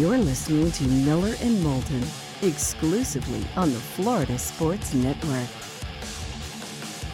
[0.00, 2.02] You're listening to Miller and Moulton
[2.40, 5.46] exclusively on the Florida Sports Network.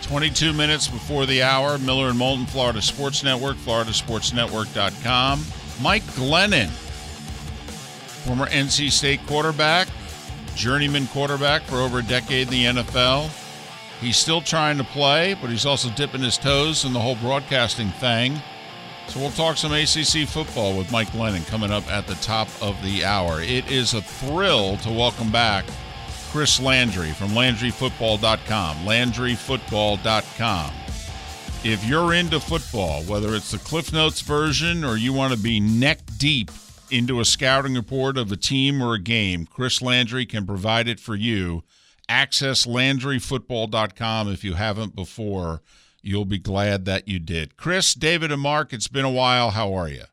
[0.03, 5.45] 22 minutes before the hour, Miller and Moulton, Florida Sports Network, floridasportsnetwork.com.
[5.83, 6.69] Mike Glennon,
[8.25, 9.89] former NC State quarterback,
[10.55, 13.31] journeyman quarterback for over a decade in the NFL.
[14.01, 17.89] He's still trying to play, but he's also dipping his toes in the whole broadcasting
[17.89, 18.41] thing.
[19.09, 22.81] So we'll talk some ACC football with Mike Glennon coming up at the top of
[22.83, 23.41] the hour.
[23.41, 25.65] It is a thrill to welcome back
[26.31, 28.77] Chris Landry from LandryFootball.com.
[28.79, 30.73] LandryFootball.com.
[31.65, 35.61] If you're into football, whether it's the Cliff Notes version or you want to be
[35.61, 36.51] neck deep
[36.91, 41.01] into a scouting report of a team or a game, Chris Landry can provide it
[41.01, 41.63] for you.
[42.09, 45.63] Access LandryFootball.com if you haven't before.
[46.07, 47.57] You'll be glad that you did.
[47.57, 49.51] Chris, David, and Mark, it's been a while.
[49.51, 50.05] How are you?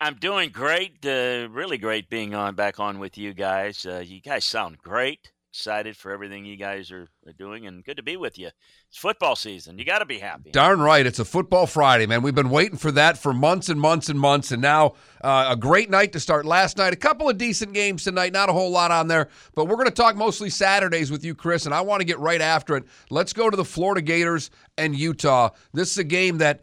[0.00, 1.04] I'm doing great.
[1.04, 3.84] Uh, really great being on back on with you guys.
[3.84, 5.32] Uh, you guys sound great.
[5.54, 8.48] Excited for everything you guys are, are doing, and good to be with you.
[8.88, 9.78] It's football season.
[9.78, 10.50] You got to be happy.
[10.50, 11.06] Darn right.
[11.06, 12.22] It's a football Friday, man.
[12.22, 15.56] We've been waiting for that for months and months and months, and now uh, a
[15.56, 16.92] great night to start last night.
[16.92, 19.86] A couple of decent games tonight, not a whole lot on there, but we're going
[19.86, 22.82] to talk mostly Saturdays with you, Chris, and I want to get right after it.
[23.08, 25.50] Let's go to the Florida Gators and Utah.
[25.72, 26.62] This is a game that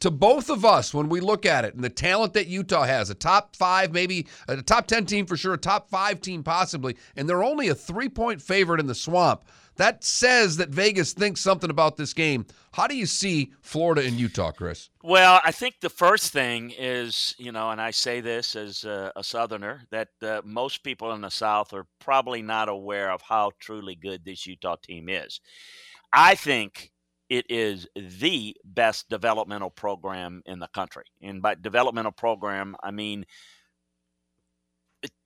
[0.00, 3.10] to both of us when we look at it and the talent that Utah has,
[3.10, 6.96] a top five, maybe a top 10 team for sure, a top five team possibly,
[7.16, 9.44] and they're only a three point favorite in the swamp.
[9.76, 12.46] That says that Vegas thinks something about this game.
[12.72, 14.90] How do you see Florida and Utah, Chris?
[15.04, 19.12] Well, I think the first thing is, you know, and I say this as a,
[19.14, 23.52] a Southerner, that uh, most people in the South are probably not aware of how
[23.60, 25.40] truly good this Utah team is.
[26.12, 26.90] I think
[27.28, 31.04] it is the best developmental program in the country.
[31.22, 33.26] And by developmental program, I mean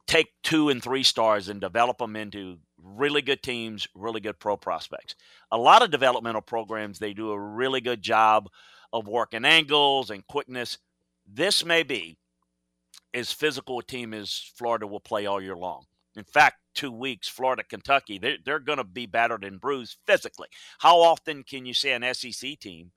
[0.06, 4.56] take two and three stars and develop them into really good teams, really good pro
[4.56, 5.14] prospects.
[5.50, 8.50] A lot of developmental programs, they do a really good job
[8.92, 10.76] of working angles and quickness.
[11.26, 12.18] This may be
[13.14, 15.84] as physical a team as Florida will play all year long.
[16.16, 20.48] In fact, two weeks, Florida, Kentucky, they're, they're going to be battered and bruised physically.
[20.78, 22.92] How often can you say an SEC team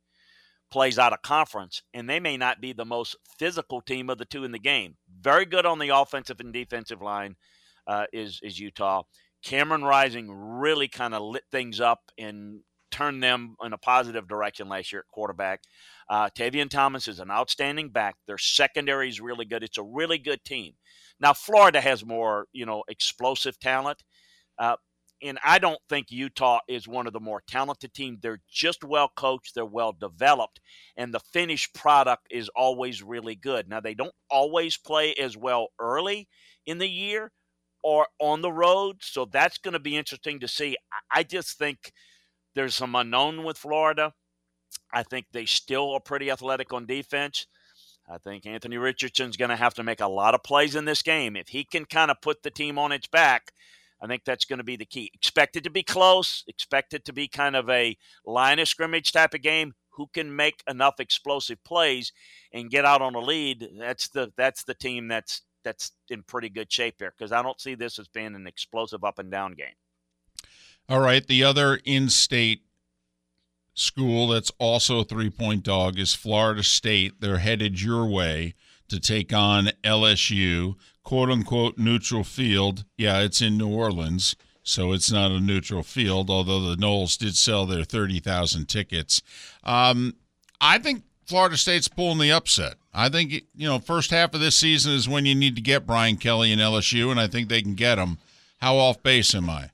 [0.72, 4.26] plays out of conference and they may not be the most physical team of the
[4.26, 4.96] two in the game?
[5.22, 7.36] Very good on the offensive and defensive line
[7.88, 9.04] uh, is, is Utah.
[9.44, 14.70] Cameron Rising really kind of lit things up and turned them in a positive direction
[14.70, 15.62] last year at quarterback.
[16.10, 18.16] Uh, Tavion Thomas is an outstanding back.
[18.28, 19.64] Their secondary is really good.
[19.64, 20.74] It's a really good team.
[21.20, 24.04] Now, Florida has more, you know, explosive talent.
[24.60, 24.76] Uh,
[25.22, 28.20] and I don't think Utah is one of the more talented teams.
[28.22, 30.60] They're just well coached, they're well developed,
[30.98, 33.68] and the finished product is always really good.
[33.68, 36.28] Now, they don't always play as well early
[36.66, 37.32] in the year
[37.84, 40.76] or on the road, so that's going to be interesting to see.
[41.12, 41.94] I just think
[42.54, 44.14] there's some unknown with Florida.
[44.94, 47.48] I think they still are pretty athletic on defense.
[48.10, 51.02] I think Anthony Richardson's going to have to make a lot of plays in this
[51.02, 51.36] game.
[51.36, 53.52] If he can kind of put the team on its back,
[54.02, 55.10] I think that's going to be the key.
[55.14, 59.12] Expect it to be close, expect it to be kind of a line of scrimmage
[59.12, 59.74] type of game.
[59.92, 62.12] Who can make enough explosive plays
[62.52, 63.70] and get out on a lead?
[63.80, 67.60] That's the that's the team that's that's in pretty good shape there because I don't
[67.60, 69.68] see this as being an explosive up and down game.
[70.88, 72.62] All right, the other in-state
[73.76, 77.22] school that's also a three point dog is Florida State.
[77.22, 78.56] They're headed your way
[78.88, 82.86] to take on LSU, quote unquote neutral field.
[82.98, 87.36] Yeah, it's in New Orleans, so it's not a neutral field, although the Noles did
[87.36, 89.22] sell their 30,000 tickets.
[89.64, 90.16] Um,
[90.60, 92.76] I think Florida State's pulling the upset.
[92.94, 95.86] I think you know first half of this season is when you need to get
[95.86, 98.18] Brian Kelly and LSU, and I think they can get him.
[98.60, 99.72] How off base am I?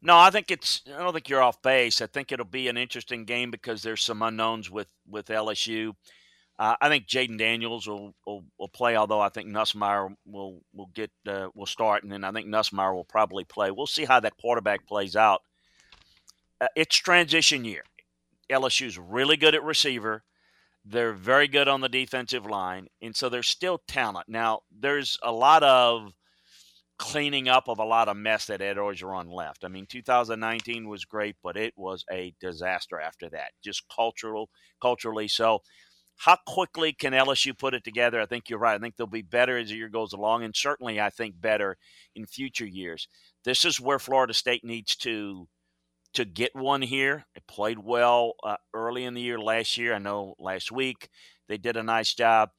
[0.00, 0.82] No, I think it's.
[0.86, 2.00] I don't think you're off base.
[2.00, 5.94] I think it'll be an interesting game because there's some unknowns with with LSU.
[6.58, 10.90] Uh, I think Jayden Daniels will, will, will play, although I think Nussmeier will will
[10.94, 13.70] get uh, will start, and then I think Nussmeier will probably play.
[13.70, 15.42] We'll see how that quarterback plays out.
[16.60, 17.82] Uh, it's transition year.
[18.50, 20.24] LSU's really good at receiver.
[20.84, 24.28] They're very good on the defensive line, and so there's still talent.
[24.28, 26.12] Now, there's a lot of
[26.98, 29.64] cleaning up of a lot of mess that Ed Orgeron left.
[29.64, 34.50] I mean, 2019 was great, but it was a disaster after that, just cultural,
[34.80, 35.28] culturally.
[35.28, 35.60] So,
[36.16, 38.20] how quickly can LSU put it together?
[38.20, 38.74] I think you're right.
[38.74, 41.76] I think they'll be better as the year goes along, and certainly I think better
[42.16, 43.06] in future years.
[43.44, 45.48] This is where Florida State needs to
[46.14, 47.26] to get one here.
[47.36, 49.94] It played well uh, early in the year last year.
[49.94, 51.08] I know last week
[51.48, 52.50] they did a nice job.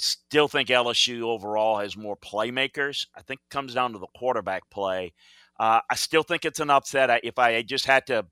[0.00, 3.06] Still think LSU overall has more playmakers.
[3.14, 5.12] I think it comes down to the quarterback play.
[5.58, 7.10] Uh, I still think it's an upset.
[7.10, 8.26] I, if I just had to,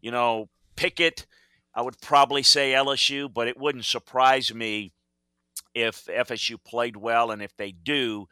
[0.00, 1.26] you know, pick it,
[1.74, 4.92] I would probably say LSU, but it wouldn't surprise me
[5.74, 7.30] if FSU played well.
[7.30, 8.26] And if they do,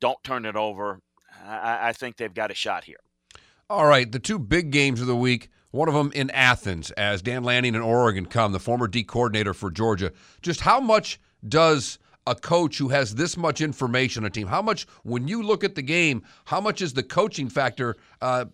[0.00, 1.00] don't turn it over.
[1.44, 3.00] I, I think they've got a shot here.
[3.68, 5.50] All right, the two big games of the week.
[5.70, 9.52] One of them in Athens as Dan Lanning and Oregon come, the former D coordinator
[9.52, 10.12] for Georgia.
[10.40, 14.62] Just how much does a coach who has this much information on a team, how
[14.62, 18.44] much, when you look at the game, how much is the coaching factor, uh,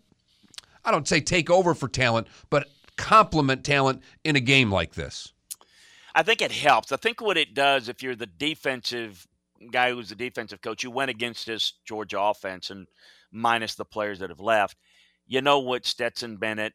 [0.84, 5.32] I don't say take over for talent, but complement talent in a game like this?
[6.14, 6.92] I think it helps.
[6.92, 9.26] I think what it does, if you're the defensive
[9.72, 12.86] guy who's the defensive coach, you went against this Georgia offense and
[13.32, 14.76] minus the players that have left
[15.26, 16.74] you know what Stetson Bennett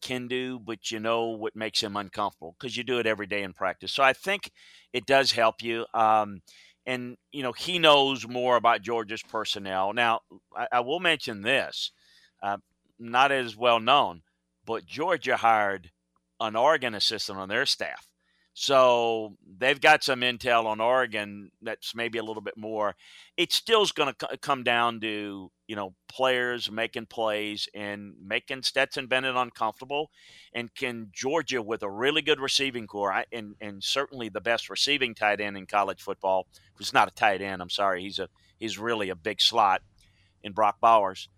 [0.00, 3.42] can do, but you know what makes him uncomfortable because you do it every day
[3.42, 3.92] in practice.
[3.92, 4.50] So I think
[4.92, 5.86] it does help you.
[5.94, 6.42] Um,
[6.86, 9.92] and, you know, he knows more about Georgia's personnel.
[9.92, 10.20] Now,
[10.56, 11.92] I, I will mention this
[12.42, 12.56] uh,
[12.98, 14.22] not as well known,
[14.64, 15.90] but Georgia hired
[16.40, 18.07] an Oregon assistant on their staff.
[18.60, 22.96] So they've got some intel on Oregon that's maybe a little bit more.
[23.36, 28.64] It still's going to c- come down to you know players making plays and making
[28.64, 30.10] Stetson Bennett uncomfortable,
[30.52, 35.14] and can Georgia with a really good receiving corps and and certainly the best receiving
[35.14, 37.62] tight end in college football, who's not a tight end.
[37.62, 38.28] I'm sorry, he's a
[38.58, 39.82] he's really a big slot
[40.42, 41.28] in Brock Bowers.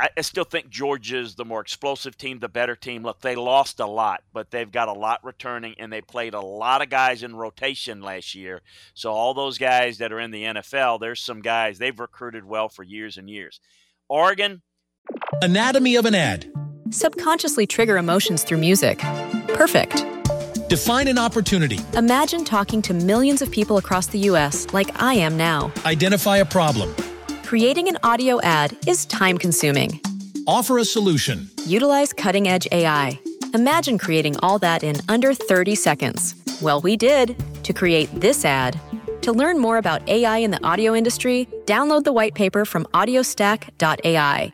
[0.00, 3.02] I, I still think Georgia's the more explosive team, the better team.
[3.02, 6.40] Look, they lost a lot, but they've got a lot returning, and they played a
[6.40, 8.62] lot of guys in rotation last year.
[8.94, 12.68] So all those guys that are in the NFL, there's some guys they've recruited well
[12.68, 13.60] for years and years.
[14.08, 14.62] Oregon.
[15.42, 16.50] Anatomy of an ad.
[16.90, 18.98] Subconsciously trigger emotions through music.
[19.48, 20.04] Perfect.
[20.68, 21.78] Define an opportunity.
[21.94, 24.66] Imagine talking to millions of people across the U.S.
[24.72, 25.72] like I am now.
[25.84, 26.94] Identify a problem.
[27.48, 30.02] Creating an audio ad is time consuming.
[30.46, 31.48] Offer a solution.
[31.64, 33.18] Utilize cutting edge AI.
[33.54, 36.34] Imagine creating all that in under 30 seconds.
[36.60, 38.78] Well, we did to create this ad.
[39.22, 44.52] To learn more about AI in the audio industry, download the white paper from audiostack.ai.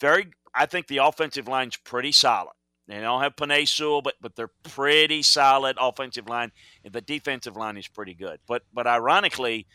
[0.00, 2.52] Very, I think the offensive line's pretty solid.
[2.86, 6.52] They don't have Penei Sewell, but but they're pretty solid offensive line,
[6.84, 8.38] and the defensive line is pretty good.
[8.46, 9.66] But but ironically,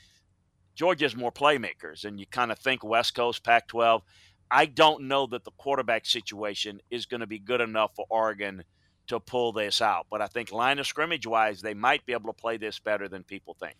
[0.82, 4.02] Georgia's more playmakers, and you kind of think West Coast, Pac 12.
[4.50, 8.64] I don't know that the quarterback situation is going to be good enough for Oregon
[9.06, 10.08] to pull this out.
[10.10, 13.08] But I think line of scrimmage wise, they might be able to play this better
[13.08, 13.76] than people think.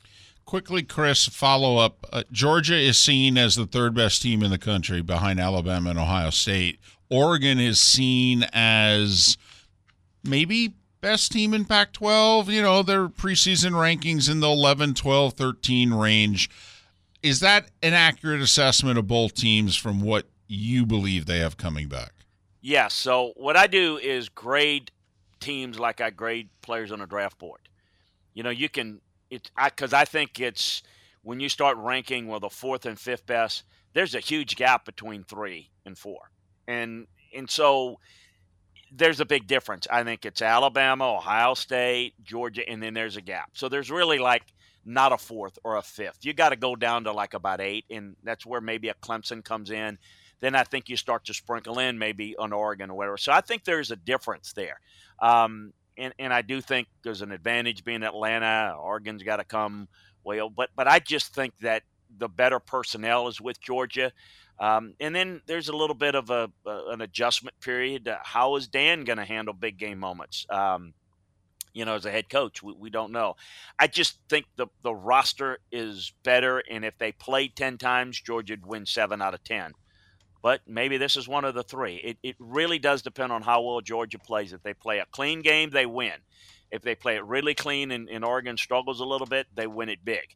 [0.46, 2.05] Quickly, Chris, follow up.
[2.13, 5.98] Uh, Georgia is seen as the third best team in the country behind Alabama and
[5.98, 6.77] Ohio State.
[7.10, 9.39] Oregon is seen as
[10.24, 12.51] maybe best team in Pac 12.
[12.51, 16.48] You know, their preseason rankings in the 11, 12, 13 range
[17.23, 21.87] is that an accurate assessment of both teams from what you believe they have coming
[21.87, 22.13] back?
[22.61, 22.93] Yes.
[22.93, 24.91] So what I do is grade
[25.39, 27.61] teams like I grade players on a draft board.
[28.33, 30.83] You know, you can it because I, I think it's
[31.23, 33.63] when you start ranking well the fourth and fifth best,
[33.93, 36.31] there's a huge gap between three and four,
[36.67, 37.99] and and so
[38.91, 39.87] there's a big difference.
[39.89, 43.51] I think it's Alabama, Ohio State, Georgia, and then there's a gap.
[43.53, 44.43] So there's really like
[44.85, 46.19] not a fourth or a fifth.
[46.21, 49.43] You got to go down to like about eight, and that's where maybe a Clemson
[49.43, 49.97] comes in.
[50.39, 53.17] Then I think you start to sprinkle in maybe an Oregon or whatever.
[53.17, 54.79] So I think there's a difference there.
[55.19, 58.75] Um, and, and I do think there's an advantage being Atlanta.
[58.79, 59.88] Oregon's got to come
[60.23, 61.83] well, but but I just think that
[62.17, 64.11] the better personnel is with Georgia.
[64.59, 68.09] Um, and then there's a little bit of a, a an adjustment period.
[68.23, 70.45] How is Dan going to handle big game moments?
[70.50, 70.93] Um,
[71.73, 72.61] you know, as a head coach.
[72.61, 73.35] We, we don't know.
[73.79, 78.65] I just think the, the roster is better, and if they played 10 times, Georgia'd
[78.65, 79.73] win seven out of 10.
[80.41, 81.97] But maybe this is one of the three.
[81.97, 84.53] It, it really does depend on how well Georgia plays.
[84.53, 86.13] If they play a clean game, they win.
[86.71, 89.89] If they play it really clean and, and Oregon struggles a little bit, they win
[89.89, 90.35] it big.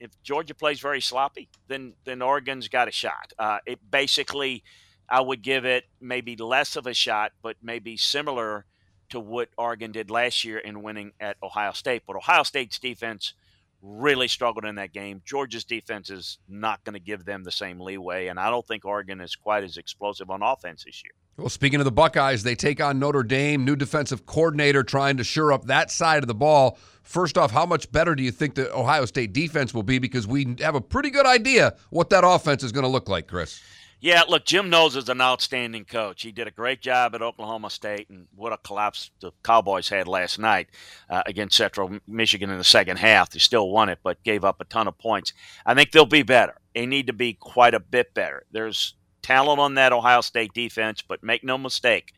[0.00, 3.32] If Georgia plays very sloppy, then then Oregon's got a shot.
[3.38, 4.62] Uh, it basically,
[5.08, 8.64] I would give it maybe less of a shot, but maybe similar–
[9.10, 12.02] to what Oregon did last year in winning at Ohio State.
[12.06, 13.34] But Ohio State's defense
[13.82, 15.22] really struggled in that game.
[15.24, 18.84] Georgia's defense is not going to give them the same leeway, and I don't think
[18.84, 21.12] Oregon is quite as explosive on offense this year.
[21.36, 25.24] Well, speaking of the Buckeyes, they take on Notre Dame, new defensive coordinator trying to
[25.24, 26.76] shore up that side of the ball.
[27.04, 30.00] First off, how much better do you think the Ohio State defense will be?
[30.00, 33.28] Because we have a pretty good idea what that offense is going to look like,
[33.28, 33.62] Chris.
[34.00, 36.22] Yeah, look, Jim Knowles is an outstanding coach.
[36.22, 40.06] He did a great job at Oklahoma State, and what a collapse the Cowboys had
[40.06, 40.68] last night
[41.10, 43.30] uh, against Central Michigan in the second half.
[43.30, 45.32] They still won it, but gave up a ton of points.
[45.66, 46.54] I think they'll be better.
[46.74, 48.44] They need to be quite a bit better.
[48.52, 52.12] There's talent on that Ohio State defense, but make no mistake,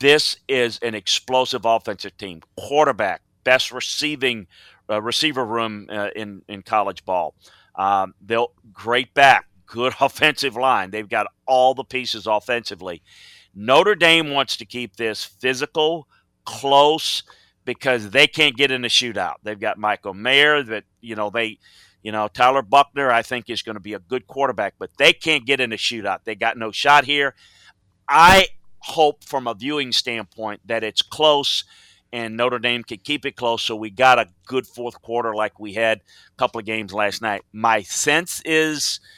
[0.00, 2.42] this is an explosive offensive team.
[2.56, 4.48] Quarterback, best receiving
[4.90, 7.36] uh, receiver room uh, in in college ball.
[7.76, 10.90] Um, they'll great back good offensive line.
[10.90, 13.02] They've got all the pieces offensively.
[13.54, 16.06] Notre Dame wants to keep this physical,
[16.44, 17.22] close,
[17.64, 19.36] because they can't get in a shootout.
[19.42, 21.58] They've got Michael Mayer that, you know, they,
[22.02, 25.12] you know, Tyler Buchner, I think, is going to be a good quarterback, but they
[25.12, 26.24] can't get in a shootout.
[26.24, 27.34] They got no shot here.
[28.08, 28.48] I
[28.78, 31.64] hope from a viewing standpoint that it's close
[32.14, 33.62] and Notre Dame can keep it close.
[33.62, 37.22] So we got a good fourth quarter like we had a couple of games last
[37.22, 37.42] night.
[37.52, 39.00] My sense is–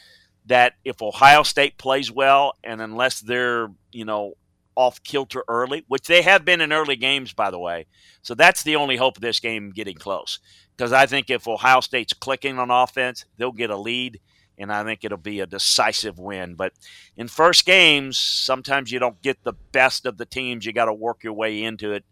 [0.46, 4.34] that if Ohio State plays well, and unless they're, you know,
[4.76, 7.86] off kilter early, which they have been in early games, by the way.
[8.22, 10.38] So that's the only hope of this game getting close.
[10.76, 14.20] Because I think if Ohio State's clicking on offense, they'll get a lead,
[14.58, 16.54] and I think it'll be a decisive win.
[16.54, 16.72] But
[17.16, 20.66] in first games, sometimes you don't get the best of the teams.
[20.66, 22.04] You got to work your way into it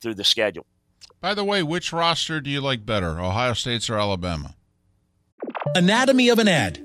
[0.00, 0.66] through the schedule.
[1.20, 4.54] By the way, which roster do you like better, Ohio State's or Alabama?
[5.74, 6.84] Anatomy of an ad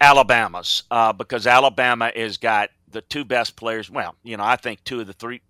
[0.00, 3.90] Alabama's uh, because Alabama has got the two best players.
[3.90, 5.42] Well, you know, I think two of the three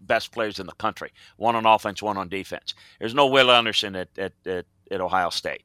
[0.00, 1.12] best players in the country.
[1.36, 2.74] One on offense, one on defense.
[2.98, 5.62] There's no Will Anderson at, at, at, at Ohio State.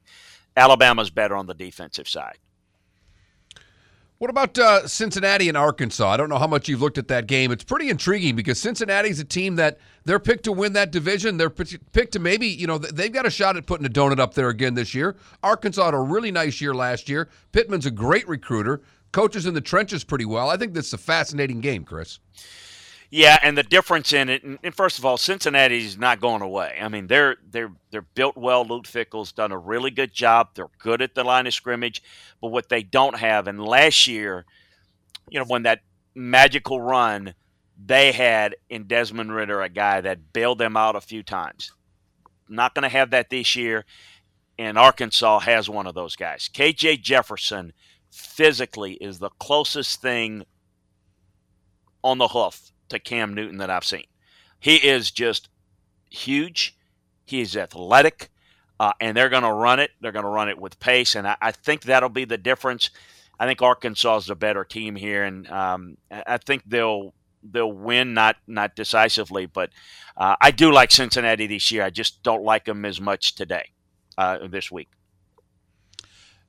[0.55, 2.37] Alabama's better on the defensive side.
[4.19, 6.09] What about uh, Cincinnati and Arkansas?
[6.09, 7.53] I don't know how much you've looked at that game.
[7.53, 11.37] It's pretty intriguing because Cincinnati's a team that they're picked to win that division.
[11.37, 14.33] They're picked to maybe, you know, they've got a shot at putting a donut up
[14.33, 15.15] there again this year.
[15.41, 17.29] Arkansas had a really nice year last year.
[17.53, 18.81] Pittman's a great recruiter,
[19.13, 20.49] coaches in the trenches pretty well.
[20.49, 22.19] I think this is a fascinating game, Chris.
[23.11, 26.77] Yeah, and the difference in it, and first of all, Cincinnati's not going away.
[26.79, 28.63] I mean, they're they're they're built well.
[28.63, 30.49] Luke Fickell's done a really good job.
[30.53, 32.03] They're good at the line of scrimmage,
[32.39, 34.45] but what they don't have, and last year,
[35.27, 35.79] you know, when that
[36.13, 37.33] magical run
[37.83, 41.71] they had in Desmond Ridder, a guy that bailed them out a few times.
[42.47, 43.85] Not going to have that this year,
[44.59, 46.49] and Arkansas has one of those guys.
[46.53, 47.73] KJ Jefferson
[48.11, 50.45] physically is the closest thing
[52.03, 54.05] on the hoof to Cam Newton that I've seen.
[54.59, 55.49] He is just
[56.09, 56.75] huge.
[57.25, 58.29] He's athletic,
[58.79, 59.91] uh, and they're going to run it.
[60.01, 62.89] They're going to run it with pace, and I, I, think that'll be the difference.
[63.39, 68.13] I think Arkansas is a better team here, and um, I think they'll they'll win,
[68.13, 69.69] not not decisively, but
[70.17, 71.83] uh, I do like Cincinnati this year.
[71.83, 73.71] I just don't like them as much today,
[74.17, 74.89] uh, this week.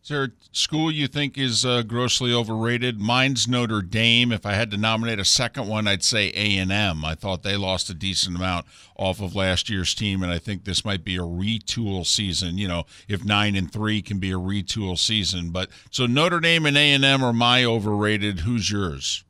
[0.03, 2.99] Is there a school you think is uh, grossly overrated?
[2.99, 4.33] Mine's Notre Dame.
[4.33, 7.05] If I had to nominate a second one, I'd say A and M.
[7.05, 8.65] I thought they lost a decent amount
[8.97, 12.57] off of last year's team, and I think this might be a retool season.
[12.57, 16.65] You know, if nine and three can be a retool season, but so Notre Dame
[16.65, 18.41] and A and M are my overrated.
[18.41, 19.25] Who's yours?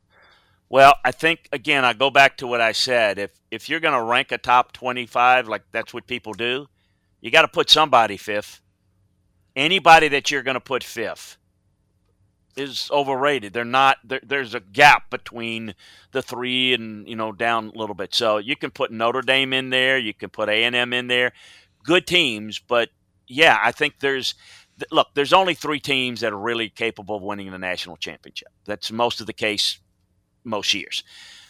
[0.69, 3.19] Well, I think again, I go back to what I said.
[3.19, 6.69] If if you're going to rank a top 25, like that's what people do,
[7.19, 8.61] you got to put somebody fifth.
[9.55, 11.37] Anybody that you're going to put fifth
[12.55, 13.53] is overrated.
[13.53, 13.97] They're not.
[14.03, 15.75] There, there's a gap between
[16.11, 18.13] the three and you know down a little bit.
[18.13, 19.97] So you can put Notre Dame in there.
[19.97, 21.33] You can put A and M in there.
[21.83, 22.89] Good teams, but
[23.27, 24.35] yeah, I think there's
[24.91, 25.07] look.
[25.13, 28.49] There's only three teams that are really capable of winning the national championship.
[28.65, 29.79] That's most of the case
[30.43, 31.03] most years.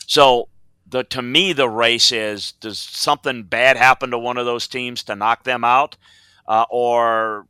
[0.07, 0.49] So
[0.87, 5.03] the to me the race is does something bad happen to one of those teams
[5.03, 5.97] to knock them out,
[6.47, 7.47] uh, or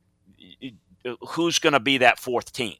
[1.30, 2.76] who's going to be that fourth team?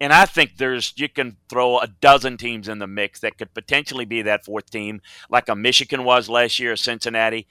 [0.00, 3.54] And I think there's you can throw a dozen teams in the mix that could
[3.54, 5.00] potentially be that fourth team,
[5.30, 7.46] like a Michigan was last year, Cincinnati.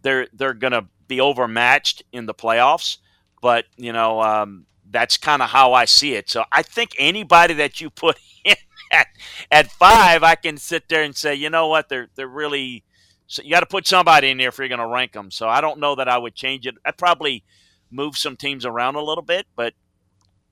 [0.00, 2.96] They're they're going to be overmatched in the playoffs,
[3.42, 6.30] but you know um, that's kind of how I see it.
[6.30, 8.56] So I think anybody that you put in
[8.90, 9.08] at,
[9.50, 12.84] at five, I can sit there and say, you know what, they're they're really.
[13.26, 15.30] So you got to put somebody in there if you're going to rank them.
[15.30, 16.74] So I don't know that I would change it.
[16.84, 17.44] I'd probably
[17.92, 19.74] move some teams around a little bit, but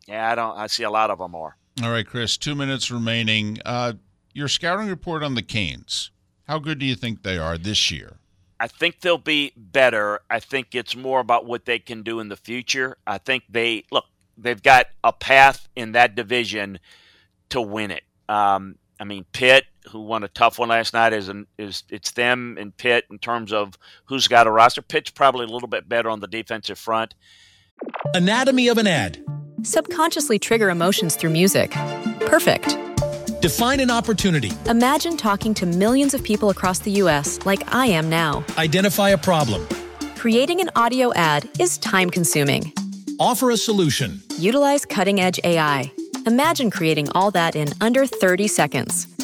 [0.06, 0.56] yeah, I don't.
[0.56, 1.56] I see a lot of them are.
[1.82, 2.36] All right, Chris.
[2.36, 3.58] Two minutes remaining.
[3.64, 3.94] Uh,
[4.34, 6.10] your scouting report on the Canes.
[6.46, 8.18] How good do you think they are this year?
[8.58, 10.20] I think they'll be better.
[10.28, 12.98] I think it's more about what they can do in the future.
[13.06, 14.04] I think they look.
[14.36, 16.78] They've got a path in that division
[17.50, 18.04] to win it.
[18.28, 22.12] Um, I mean, Pitt, who won a tough one last night, is an, is it's
[22.12, 24.82] them and Pitt in terms of who's got a roster.
[24.82, 27.14] Pitt's probably a little bit better on the defensive front.
[28.14, 29.24] Anatomy of an ad.
[29.62, 31.70] Subconsciously trigger emotions through music.
[32.26, 32.76] Perfect.
[33.40, 34.52] Define an opportunity.
[34.66, 37.38] Imagine talking to millions of people across the U.S.
[37.46, 38.44] like I am now.
[38.58, 39.66] Identify a problem.
[40.16, 42.72] Creating an audio ad is time consuming.
[43.18, 44.22] Offer a solution.
[44.38, 45.90] Utilize cutting edge AI.
[46.26, 49.06] Imagine creating all that in under 30 seconds.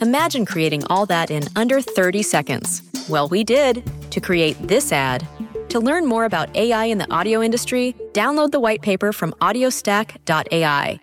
[0.00, 2.82] Imagine creating all that in under 30 seconds.
[3.10, 5.26] Well, we did to create this ad.
[5.68, 11.00] To learn more about AI in the audio industry, download the white paper from audiostack.ai.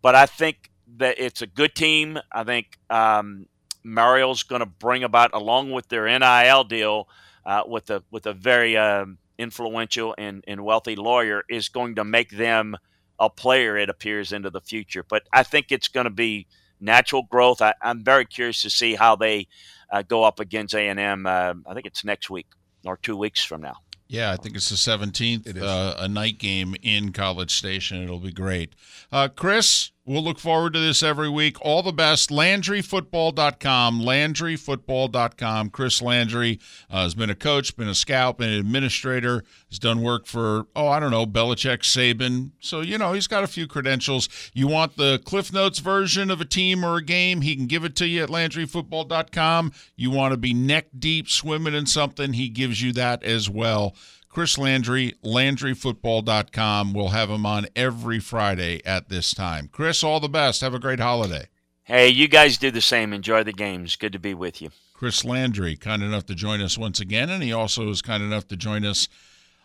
[0.00, 2.20] But I think that it's a good team.
[2.30, 3.46] I think um,
[3.82, 7.08] Mario's going to bring about, along with their NIL deal,
[7.44, 12.04] uh, with a with a very um, influential and, and wealthy lawyer, is going to
[12.04, 12.76] make them
[13.18, 13.76] a player.
[13.76, 16.46] It appears into the future, but I think it's going to be
[16.80, 17.62] natural growth.
[17.62, 19.46] I, am very curious to see how they
[19.90, 21.26] uh, go up against A and M.
[21.26, 22.46] Uh, I think it's next week
[22.84, 23.76] or two weeks from now.
[24.08, 25.62] Yeah, I think it's the 17th, It is.
[25.62, 28.02] Uh, a night game in College Station.
[28.02, 28.72] It'll be great.
[29.12, 31.60] Uh, Chris, we'll look forward to this every week.
[31.60, 32.30] All the best.
[32.30, 34.00] LandryFootball.com.
[34.00, 35.70] LandryFootball.com.
[35.70, 36.58] Chris Landry
[36.90, 40.66] uh, has been a coach, been a scout, been an administrator, has done work for,
[40.74, 42.52] oh, I don't know, Belichick, Saban.
[42.60, 44.28] So, you know, he's got a few credentials.
[44.54, 47.84] You want the Cliff Notes version of a team or a game, he can give
[47.84, 49.72] it to you at LandryFootball.com.
[49.96, 53.94] You want to be neck deep swimming in something, he gives you that as well.
[54.28, 56.92] Chris Landry, LandryFootball.com.
[56.92, 59.68] We'll have him on every Friday at this time.
[59.72, 60.60] Chris, all the best.
[60.60, 61.48] Have a great holiday.
[61.84, 63.12] Hey, you guys do the same.
[63.12, 63.96] Enjoy the games.
[63.96, 64.70] Good to be with you.
[64.92, 68.46] Chris Landry, kind enough to join us once again, and he also is kind enough
[68.48, 69.08] to join us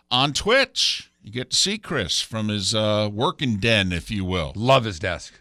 [0.10, 1.12] on Twitch.
[1.21, 4.54] You get to see Chris from his uh, working den, if you will.
[4.56, 5.34] Love his desk.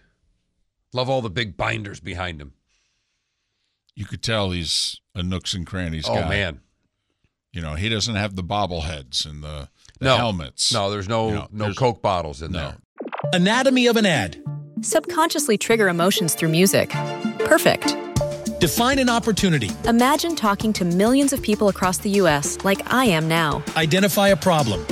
[0.92, 2.54] Love all the big binders behind him.
[3.94, 6.28] You could tell he's a nooks and crannies oh guy.
[6.28, 6.60] man,
[7.52, 10.72] You know, he doesn't have the bobbleheads and the, the no helmets.
[10.72, 12.58] No, there's no You know, no there's- Coke bottles in No.
[12.58, 12.76] there.
[13.34, 14.42] Anatomy of an ad.
[14.80, 16.90] Subconsciously trigger emotions through music.
[17.40, 17.94] Perfect.
[18.58, 19.70] Define an opportunity.
[19.86, 22.56] Imagine talking to millions of people across the U.S.
[22.64, 23.62] like I am now.
[23.76, 24.84] Identify a problem.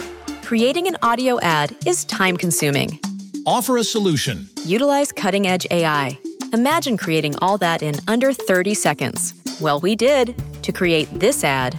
[0.42, 3.00] Creating an audio ad is time consuming.
[3.46, 4.48] Offer a solution.
[4.66, 6.18] Utilize cutting edge AI.
[6.52, 9.34] Imagine creating all that in under 30 seconds.
[9.60, 11.78] Well, we did to create this ad.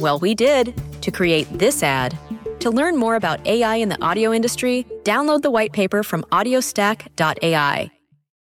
[0.00, 2.18] Well, we did to create this ad.
[2.60, 7.93] To learn more about AI in the audio industry, download the white paper from audiostack.ai.